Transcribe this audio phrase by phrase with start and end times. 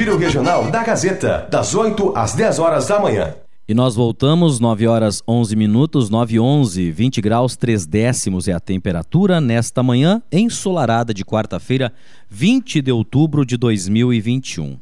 [0.00, 3.34] Giro Regional da Gazeta, das 8 às 10 horas da manhã.
[3.68, 8.54] E nós voltamos, 9 horas 11 minutos, 9 e 11, 20 graus 3 décimos é
[8.54, 11.92] a temperatura nesta manhã ensolarada de quarta-feira,
[12.30, 14.78] 20 de outubro de 2021.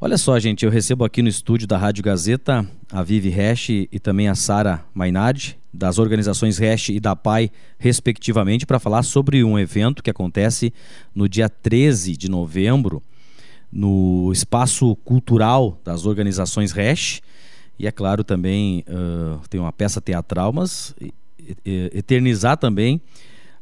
[0.00, 4.00] Olha só, gente, eu recebo aqui no estúdio da Rádio Gazeta a Vivi Hash e
[4.02, 9.58] também a Sara Mainardi, das organizações Hash e da PAI, respectivamente, para falar sobre um
[9.58, 10.72] evento que acontece
[11.14, 13.02] no dia 13 de novembro,
[13.74, 17.20] no espaço cultural das organizações Hash
[17.78, 20.94] e é claro também uh, tem uma peça teatral, mas
[21.92, 23.00] eternizar também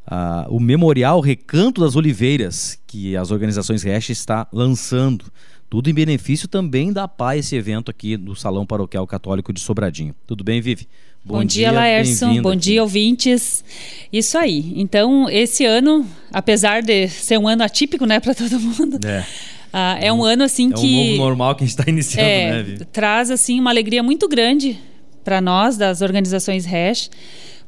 [0.06, 5.24] uh, o Memorial Recanto das Oliveiras, que as organizações Resch está lançando.
[5.68, 10.14] Tudo em benefício também da PAI, esse evento aqui do Salão Paroquial Católico de Sobradinho.
[10.26, 10.86] Tudo bem, Vivi?
[11.24, 12.42] Bom, Bom dia, dia Laércio.
[12.42, 13.64] Bom dia, ouvintes.
[14.12, 14.74] Isso aí.
[14.76, 19.24] Então, esse ano, apesar de ser um ano atípico, né, para todo mundo, é.
[19.72, 20.94] Ah, é um ano assim é que.
[20.94, 22.84] É um novo normal que a gente está iniciando, é, né, Vi?
[22.86, 24.78] Traz assim uma alegria muito grande
[25.24, 27.10] para nós das organizações Hash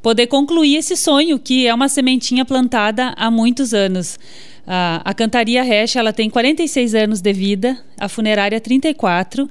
[0.03, 4.19] poder concluir esse sonho que é uma sementinha plantada há muitos anos.
[4.67, 9.49] Ah, a Cantaria Hash ela tem 46 anos de vida, a funerária 34.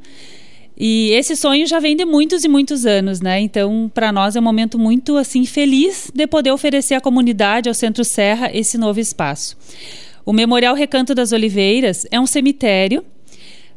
[0.77, 3.39] E esse sonho já vem de muitos e muitos anos, né?
[3.39, 7.75] Então, para nós é um momento muito assim feliz de poder oferecer à comunidade, ao
[7.75, 9.55] Centro Serra, esse novo espaço.
[10.25, 13.03] O Memorial Recanto das Oliveiras é um cemitério,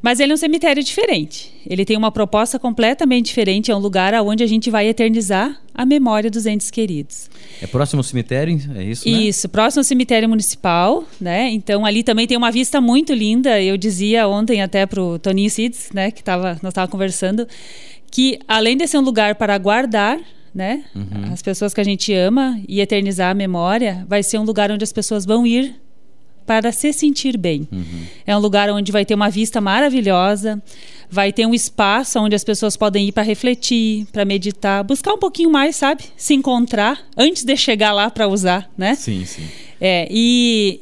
[0.01, 1.53] mas ele é um cemitério diferente.
[1.67, 5.85] Ele tem uma proposta completamente diferente, é um lugar onde a gente vai eternizar a
[5.85, 7.29] memória dos entes queridos.
[7.61, 9.19] É próximo ao cemitério, é isso, né?
[9.19, 11.51] Isso, próximo ao cemitério municipal, né?
[11.51, 13.61] Então ali também tem uma vista muito linda.
[13.61, 17.49] Eu dizia ontem até para o Toninho Cides, né, que tava, nós estávamos conversando,
[18.09, 20.21] que além de ser um lugar para guardar
[20.55, 20.85] né?
[20.95, 21.35] Uhum.
[21.35, 24.83] As pessoas que a gente ama e eternizar a memória, vai ser um lugar onde
[24.83, 25.77] as pessoas vão ir
[26.47, 27.69] para se sentir bem.
[27.71, 28.05] Uhum.
[28.27, 30.63] É um lugar onde vai ter uma vista maravilhosa,
[31.11, 35.19] vai ter um espaço onde as pessoas podem ir para refletir, para meditar, buscar um
[35.19, 36.05] pouquinho mais, sabe?
[36.17, 38.95] Se encontrar antes de chegar lá para usar, né?
[38.95, 39.43] Sim, sim.
[39.81, 40.81] É, e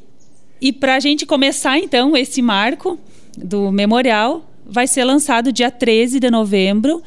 [0.61, 2.99] e para a gente começar então esse marco
[3.37, 7.03] do memorial, vai ser lançado dia 13 de novembro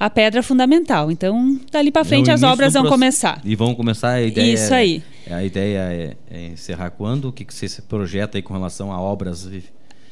[0.00, 1.10] a pedra fundamental.
[1.10, 3.38] Então, dali para é frente é as obras vão começar.
[3.44, 4.54] E vão começar a ideia.
[4.54, 5.02] Isso aí.
[5.32, 7.28] A ideia é, é, encerrar quando?
[7.28, 9.48] O que, que você projeta aí com relação a obras?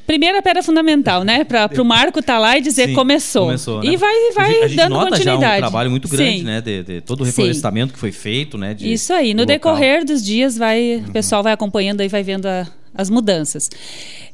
[0.07, 1.43] Primeira pedra fundamental, né?
[1.43, 3.45] Para o Marco estar tá lá e dizer Sim, começou.
[3.45, 3.91] começou né?
[3.91, 5.51] E vai, vai a gente dando nota continuidade.
[5.51, 6.43] Já um trabalho muito grande, Sim.
[6.43, 6.61] né?
[6.61, 7.93] De, de, todo o reflorestamento Sim.
[7.93, 8.73] que foi feito, né?
[8.73, 9.35] De, Isso aí.
[9.35, 11.09] No decorrer dos dias, vai, uhum.
[11.09, 13.69] o pessoal vai acompanhando e vai vendo a, as mudanças.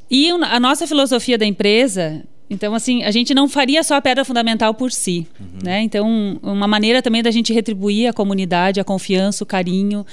[0.09, 4.23] E a nossa filosofia da empresa então, assim, a gente não faria só a pedra
[4.23, 5.47] fundamental por si, uhum.
[5.63, 5.81] né?
[5.81, 10.05] Então, uma maneira também da gente retribuir a comunidade, a confiança, o carinho.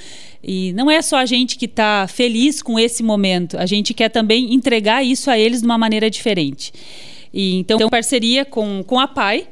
[0.43, 4.09] E não é só a gente que está feliz com esse momento, a gente quer
[4.09, 6.73] também entregar isso a eles de uma maneira diferente.
[7.31, 9.47] E, então, em parceria com, com a PAI,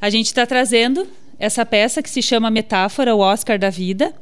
[0.00, 1.06] a gente está trazendo
[1.38, 4.14] essa peça que se chama Metáfora, o Oscar da Vida.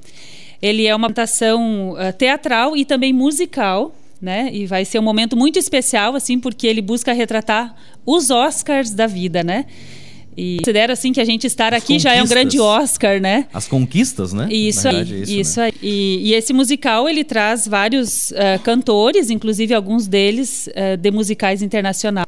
[0.62, 4.50] Ele é uma adaptação uh, teatral e também musical, né?
[4.52, 9.06] E vai ser um momento muito especial, assim, porque ele busca retratar os Oscars da
[9.06, 9.66] vida, né?
[10.36, 13.46] E considero assim que a gente estar As aqui já é um grande Oscar, né?
[13.52, 14.48] As conquistas, né?
[14.50, 15.66] Isso aí, é isso, isso né?
[15.66, 15.72] aí.
[15.82, 21.62] E, e, esse musical ele traz vários uh, cantores, inclusive alguns deles uh, de musicais
[21.62, 22.26] internacionais.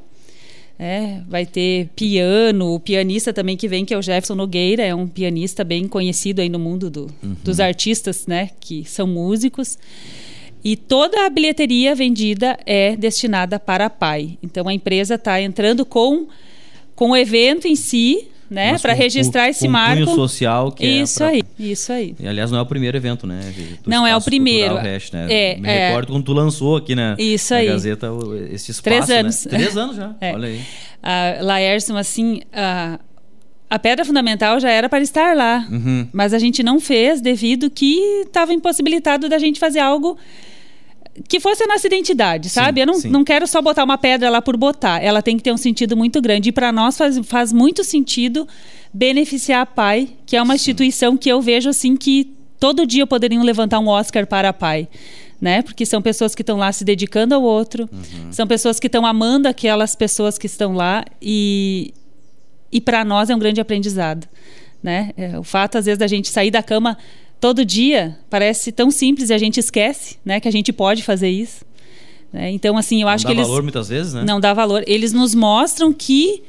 [0.80, 4.94] É, vai ter piano, o pianista também que vem, que é o Jefferson Nogueira, é
[4.94, 7.36] um pianista bem conhecido aí no mundo do, uhum.
[7.42, 8.50] dos artistas, né?
[8.60, 9.76] Que são músicos.
[10.64, 14.38] E toda a bilheteria vendida é destinada para a PAI.
[14.42, 16.26] Então a empresa está entrando com,
[16.94, 20.14] com o evento em si, né, para registrar com, esse com marco.
[20.14, 22.14] social que isso é aí, isso aí.
[22.18, 23.40] E, aliás, não é o primeiro evento, né?
[23.86, 24.76] não é o primeiro.
[24.76, 25.26] Hash, né?
[25.28, 25.88] É, Me é.
[25.88, 27.66] recordo quando tu lançou aqui né, isso na aí.
[27.66, 28.08] Gazeta
[28.50, 28.82] esse espaço.
[28.82, 29.44] Três anos.
[29.44, 29.50] Né?
[29.50, 30.14] Três anos já.
[30.20, 30.32] É.
[30.32, 31.42] Olha aí.
[31.42, 32.98] Laércio, assim, a,
[33.70, 36.08] a pedra fundamental já era para estar lá, uhum.
[36.12, 40.16] mas a gente não fez devido que estava impossibilitado da gente fazer algo
[41.28, 42.80] que fosse a nossa identidade, sabe?
[42.80, 45.02] Sim, eu não, não quero só botar uma pedra lá por botar.
[45.02, 46.50] Ela tem que ter um sentido muito grande.
[46.50, 48.46] E para nós faz, faz muito sentido
[48.94, 50.60] beneficiar a PAI, que é uma sim.
[50.60, 54.88] instituição que eu vejo assim que todo dia poderiam levantar um Oscar para a PAI.
[55.40, 55.62] Né?
[55.62, 58.32] Porque são pessoas que estão lá se dedicando ao outro, uhum.
[58.32, 61.94] são pessoas que estão amando aquelas pessoas que estão lá e,
[62.70, 64.26] e para nós é um grande aprendizado,
[64.82, 65.10] né?
[65.16, 66.96] É, o fato às vezes da gente sair da cama
[67.40, 71.28] todo dia parece tão simples e a gente esquece, né, que a gente pode fazer
[71.28, 71.64] isso.
[72.32, 72.50] Né?
[72.50, 74.24] Então, assim, eu acho que eles não dá valor muitas vezes, né?
[74.26, 74.84] Não dá valor.
[74.86, 76.42] Eles nos mostram que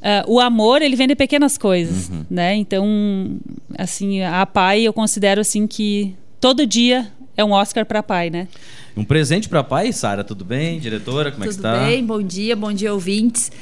[0.00, 2.24] uh, o amor ele vem de pequenas coisas, uhum.
[2.30, 2.54] né?
[2.56, 3.38] Então,
[3.76, 8.48] assim, a pai eu considero assim que todo dia é um Oscar para pai, né?
[8.96, 10.80] Um presente para pai, Sara, tudo bem?
[10.80, 11.74] Diretora, como tudo é que está?
[11.74, 13.52] Tudo bem, bom dia, bom dia ouvintes.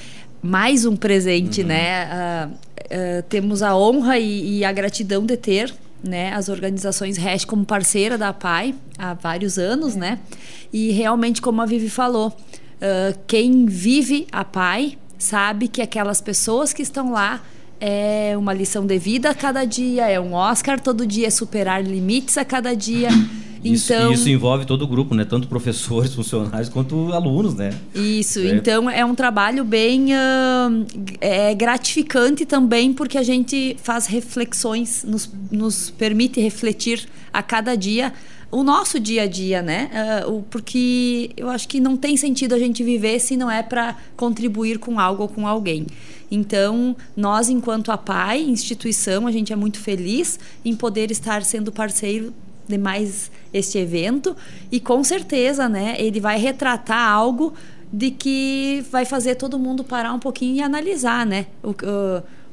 [0.43, 1.69] Mais um presente, uhum.
[1.69, 2.07] né?
[2.07, 7.47] Uh, uh, temos a honra e, e, a gratidão de ter né, as organizações REST
[7.47, 10.19] como parceira da PAI há vários anos, né?
[10.73, 16.73] E realmente, como a Vivi falou, uh, quem vive a PAI sabe que aquelas pessoas
[16.73, 17.43] que estão lá
[17.81, 21.83] é uma lição de vida a cada dia, é um Oscar todo dia, é superar
[21.83, 23.09] limites a cada dia.
[23.63, 25.25] Isso, então, isso envolve todo o grupo, né?
[25.25, 27.71] Tanto professores, funcionários, quanto alunos, né?
[27.95, 28.51] Isso, é.
[28.51, 30.87] então é um trabalho bem uh,
[31.21, 38.13] é gratificante também, porque a gente faz reflexões, nos, nos permite refletir a cada dia
[38.51, 39.91] o nosso dia a dia, né?
[40.27, 43.97] Uh, porque eu acho que não tem sentido a gente viver se não é para
[44.17, 45.87] contribuir com algo ou com alguém.
[46.31, 51.71] Então, nós, enquanto a PAI, instituição, a gente é muito feliz em poder estar sendo
[51.71, 52.33] parceiro
[52.69, 54.37] de mais este evento
[54.71, 57.55] e com certeza, né, ele vai retratar algo
[57.93, 61.47] de que vai fazer todo mundo parar um pouquinho e analisar, né?
[61.63, 61.71] O,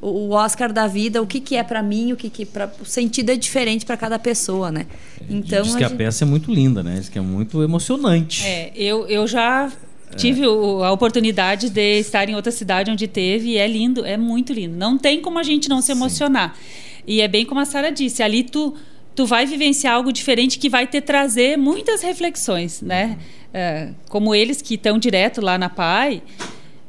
[0.01, 2.71] o, o Oscar da vida, o que, que é para mim, o que, que pra,
[2.81, 4.85] o sentido é diferente para cada pessoa, né?
[5.29, 5.93] Então diz que a, gente...
[5.95, 6.95] a, peça é muito linda, né?
[6.99, 8.45] Diz que é muito emocionante.
[8.45, 9.69] É, eu, eu já
[10.15, 14.15] tive o, a oportunidade de estar em outra cidade onde teve e é lindo, é
[14.15, 14.77] muito lindo.
[14.77, 16.55] Não tem como a gente não se emocionar.
[16.55, 16.85] Sim.
[17.07, 18.73] E é bem como a Sara disse, ali tu
[19.15, 23.17] tu vai vivenciar algo diferente que vai te trazer muitas reflexões, né?
[23.53, 26.21] É, como eles que estão direto lá na PAI,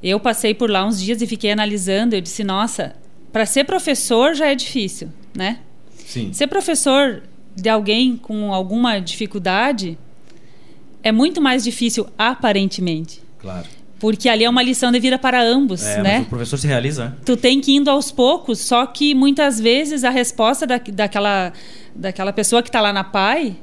[0.02, 2.14] eu passei por lá uns dias e fiquei analisando.
[2.14, 2.96] Eu disse, nossa,
[3.32, 5.61] para ser professor já é difícil, né?
[5.94, 6.32] Sim.
[6.32, 7.23] Ser professor
[7.55, 9.96] de alguém com alguma dificuldade
[11.02, 13.23] é muito mais difícil aparentemente.
[13.38, 13.67] Claro.
[13.99, 16.21] Porque ali é uma lição de vida para ambos, é, né?
[16.21, 17.07] o professor se realiza.
[17.07, 17.17] Né?
[17.25, 21.53] Tu tem que ir indo aos poucos, só que muitas vezes a resposta da, daquela
[21.97, 23.57] daquela pessoa que está lá na PAI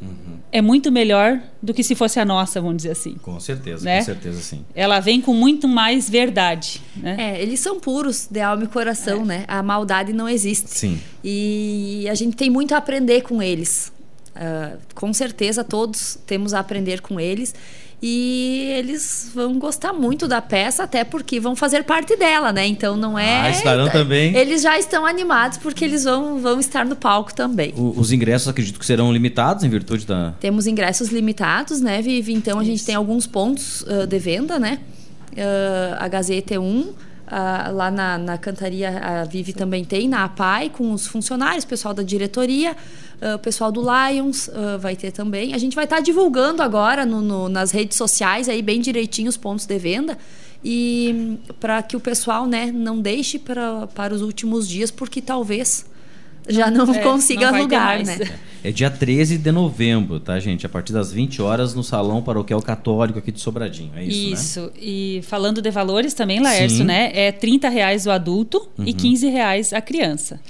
[0.00, 0.38] uhum.
[0.50, 3.14] é muito melhor do que se fosse a nossa, vamos dizer assim.
[3.14, 3.98] Com certeza, né?
[3.98, 4.64] com certeza sim.
[4.74, 6.82] Ela vem com muito mais verdade.
[6.94, 7.16] Né?
[7.18, 9.24] É, eles são puros de alma e coração, é.
[9.24, 9.44] né?
[9.48, 10.70] A maldade não existe.
[10.70, 11.00] Sim.
[11.24, 13.90] E a gente tem muito a aprender com eles.
[14.34, 17.54] Uh, com certeza todos temos a aprender com eles
[18.02, 22.66] e eles vão gostar muito da peça, até porque vão fazer parte dela, né?
[22.66, 23.42] Então não é.
[23.42, 24.34] Ah, estarão também.
[24.34, 27.72] Eles já estão animados porque eles vão, vão estar no palco também.
[27.76, 30.34] O, os ingressos acredito que serão limitados em virtude da.
[30.40, 32.32] Temos ingressos limitados, né, Vivi?
[32.32, 32.72] Então a Isso.
[32.72, 34.80] gente tem alguns pontos uh, de venda, né?
[35.32, 36.92] Uh, a Gazeta é um.
[37.26, 41.94] Uh, lá na, na cantaria a Vivi também tem, na APAI, com os funcionários, pessoal
[41.94, 42.76] da diretoria.
[43.20, 45.54] Uh, o pessoal do Lions uh, vai ter também.
[45.54, 49.28] A gente vai estar tá divulgando agora no, no, nas redes sociais aí bem direitinho
[49.28, 50.18] os pontos de venda
[50.64, 55.86] e para que o pessoal né, não deixe pra, para os últimos dias, porque talvez
[56.48, 58.18] já não é, consiga não alugar, né?
[58.64, 60.64] É dia 13 de novembro, tá, gente?
[60.64, 63.90] A partir das 20 horas no Salão Paroquial Católico aqui de Sobradinho.
[63.96, 64.60] É isso, Isso.
[64.60, 64.70] Né?
[64.80, 66.84] E falando de valores também, Laércio, Sim.
[66.84, 67.10] né?
[67.12, 68.84] É 30 reais o adulto uhum.
[68.86, 70.40] e 15 reais a criança.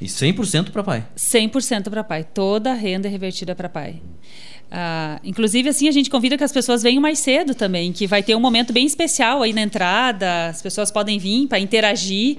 [0.00, 1.06] E 100% para pai?
[1.16, 2.24] 100% para pai.
[2.24, 4.00] Toda a renda é revertida para pai.
[4.70, 8.22] Ah, inclusive, assim, a gente convida que as pessoas venham mais cedo também, que vai
[8.22, 12.38] ter um momento bem especial aí na entrada, as pessoas podem vir para interagir.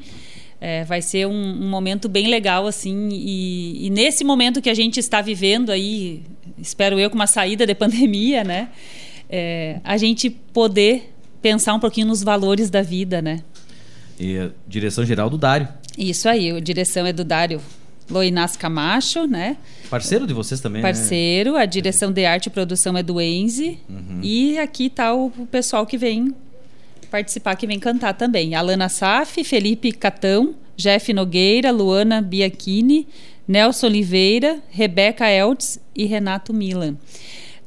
[0.63, 4.75] É, vai ser um, um, momento bem legal, assim, e, e, nesse momento que a
[4.75, 6.21] gente está vivendo aí,
[6.59, 8.69] espero eu, com uma saída de pandemia, né?
[9.27, 11.11] É, a gente poder
[11.41, 13.41] pensar um pouquinho nos valores da vida, né?
[14.19, 15.67] E a direção geral do Dário.
[15.97, 17.59] Isso aí, a direção é do Dário
[18.11, 19.57] Loinas Camacho, né?
[19.89, 20.87] Parceiro de vocês também, né?
[20.87, 21.61] Parceiro, né?
[21.61, 23.79] a direção de arte e produção é do Enze.
[23.89, 24.19] Uhum.
[24.21, 26.35] E aqui está o, o, pessoal que vem
[27.11, 28.55] participar, que vem cantar também.
[28.55, 33.05] Alana Saf, Felipe Catão, Jeff Nogueira, Luana Biachini,
[33.47, 36.95] Nelson Oliveira, Rebeca Eltz e Renato Milan.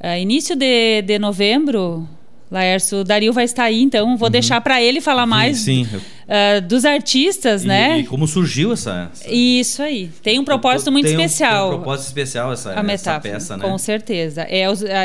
[0.00, 2.08] Uh, início de, de novembro,
[2.50, 4.32] Laércio, o Dario vai estar aí, então vou uhum.
[4.32, 5.96] deixar para ele falar mais sim, sim.
[5.96, 7.98] Uh, dos artistas, e, né?
[7.98, 9.30] E como surgiu essa, essa...
[9.30, 10.10] Isso aí.
[10.22, 11.66] Tem um propósito muito tem especial.
[11.66, 13.62] Um, tem um propósito especial essa, a essa peça, né?
[13.62, 14.46] Com certeza.
[14.48, 14.60] É,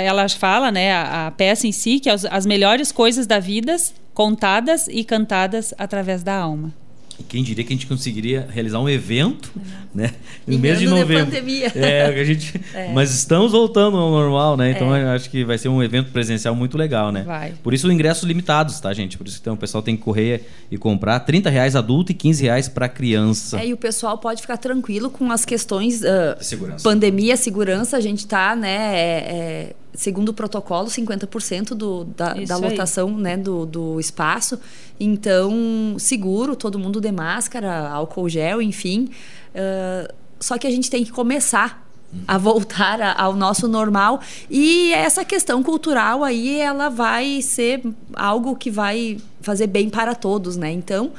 [0.06, 3.40] ela fala, né, a, a peça em si, que é as, as melhores coisas da
[3.40, 3.76] vida
[4.20, 6.74] contadas e cantadas através da alma.
[7.18, 9.50] E quem diria que a gente conseguiria realizar um evento,
[9.96, 10.12] né?
[10.46, 11.24] No mês de novembro.
[11.24, 11.72] De pandemia.
[11.74, 12.92] É, a gente, é.
[12.92, 14.72] mas estamos voltando ao normal, né?
[14.72, 15.16] Então é.
[15.16, 17.24] acho que vai ser um evento presencial muito legal, né?
[17.24, 17.54] Vai.
[17.64, 19.18] Por isso ingressos limitados, tá, gente?
[19.18, 22.44] Por isso então o pessoal tem que correr e comprar 30 reais adulto e 15
[22.44, 23.58] reais para criança.
[23.58, 26.84] É, e o pessoal pode ficar tranquilo com as questões uh, segurança.
[26.84, 27.96] pandemia, segurança.
[27.96, 29.72] A gente tá, né?
[29.94, 34.60] Segundo o protocolo, 50% do, da, da lotação né, do, do espaço.
[35.00, 39.10] Então, seguro, todo mundo de máscara, álcool gel, enfim.
[39.50, 41.86] Uh, só que a gente tem que começar
[42.28, 44.20] a voltar a, ao nosso normal
[44.50, 47.82] e essa questão cultural aí ela vai ser
[48.16, 50.72] algo que vai fazer bem para todos, né?
[50.72, 51.12] Então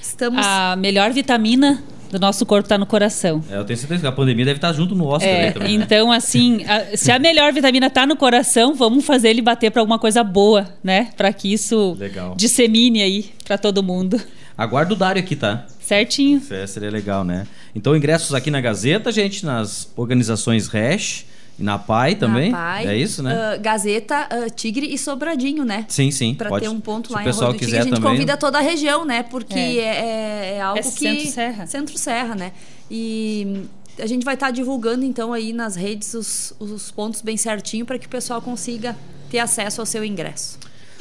[0.00, 3.42] estamos a melhor vitamina do nosso corpo está no coração.
[3.50, 5.78] É, eu tenho certeza que a pandemia deve estar junto no Oscar é, também.
[5.78, 5.84] Né?
[5.84, 9.80] Então, assim, a, se a melhor vitamina está no coração, vamos fazer ele bater para
[9.82, 11.10] alguma coisa boa, né?
[11.16, 12.34] Para que isso Legal.
[12.36, 14.20] dissemine aí para todo mundo.
[14.56, 15.66] Aguardo o Dário aqui, tá?
[15.80, 16.42] Certinho.
[16.50, 17.46] É, seria legal, né?
[17.74, 21.26] Então, ingressos aqui na Gazeta, gente, nas organizações Hash.
[21.58, 22.50] E na PAI também?
[22.50, 23.56] Na PAI, é isso, né?
[23.56, 25.86] Uh, Gazeta, uh, Tigre e Sobradinho, né?
[25.88, 26.34] Sim, sim.
[26.34, 26.64] Para pode.
[26.64, 28.10] ter um ponto Se lá o em pessoal Arroio do Tigre, a gente também.
[28.10, 29.22] convida toda a região, né?
[29.22, 29.78] Porque É.
[29.78, 30.90] é, é- é algo É que...
[30.90, 31.66] Centro-Serra.
[31.66, 32.52] Centro-Serra, né?
[32.90, 33.62] E
[33.98, 37.98] a gente vai estar divulgando, então, aí nas redes os, os pontos bem certinho para
[37.98, 38.94] que o pessoal consiga
[39.30, 40.58] ter acesso ao seu ingresso.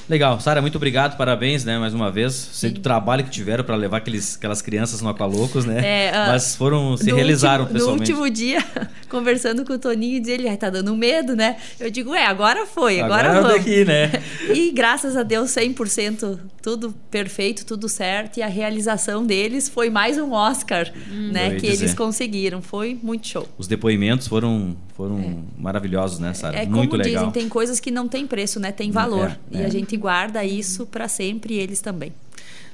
[0.07, 0.39] Legal.
[0.39, 2.33] Sara, muito obrigado, parabéns, né, mais uma vez.
[2.33, 5.83] Sei do trabalho que tiveram para levar aqueles, aquelas crianças no Aqualocos, né?
[5.83, 8.11] É, ah, Mas foram, se realizaram último, pessoalmente.
[8.11, 8.63] No último dia,
[9.09, 11.57] conversando com o Toninho, diz ele, tá dando medo, né?
[11.79, 13.57] Eu digo, é, agora foi, agora, Agora é vamos.
[13.57, 14.11] daqui, né?
[14.53, 18.37] E graças a Deus, 100% tudo perfeito, tudo certo.
[18.37, 21.51] E a realização deles foi mais um Oscar, Eu né?
[21.51, 21.83] Que dizer.
[21.83, 22.59] eles conseguiram.
[22.59, 23.47] Foi muito show.
[23.55, 26.57] Os depoimentos foram, foram maravilhosos, né, Sara?
[26.57, 27.25] É muito como legal.
[27.25, 28.71] dizem, tem coisas que não tem preço, né?
[28.71, 29.37] Tem valor.
[29.51, 29.65] É, e é.
[29.65, 32.11] a gente guarda isso para sempre e eles também.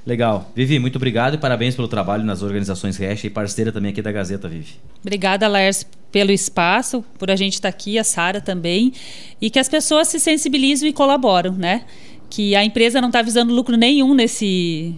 [0.04, 0.50] Legal.
[0.54, 4.10] Vivi, muito obrigado e parabéns pelo trabalho nas organizações Hash e parceira também aqui da
[4.10, 4.74] Gazeta, Vivi.
[5.00, 8.92] Obrigada, Laércio, pelo espaço, por a gente estar aqui, a Sara também,
[9.40, 11.82] e que as pessoas se sensibilizam e colaboram, né?
[12.28, 14.92] Que a empresa não está visando lucro nenhum nesse,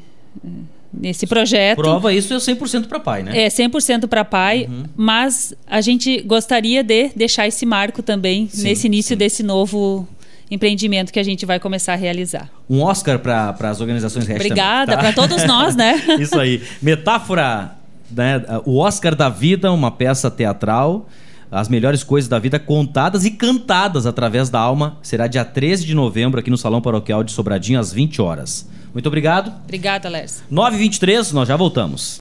[0.92, 1.76] nesse projeto.
[1.76, 3.44] Prova isso é 100% para pai, né?
[3.44, 8.86] É 100% para pai, mas a gente gostaria de deixar esse marco também Sim, nesse
[8.86, 9.18] início sim.
[9.18, 10.08] desse novo
[10.54, 12.48] empreendimento que a gente vai começar a realizar.
[12.68, 15.12] Um Oscar para as organizações Obrigada também, tá?
[15.12, 15.94] para todos nós, né?
[16.18, 16.62] Isso aí.
[16.80, 17.72] Metáfora,
[18.10, 18.42] né?
[18.64, 21.08] O Oscar da Vida, uma peça teatral.
[21.50, 24.96] As melhores coisas da vida contadas e cantadas através da alma.
[25.02, 28.68] Será dia 13 de novembro aqui no Salão Paroquial de Sobradinho, às 20 horas.
[28.92, 29.52] Muito obrigado.
[29.62, 30.44] Obrigada, Lércio.
[30.50, 32.12] 9h23, nós já voltamos.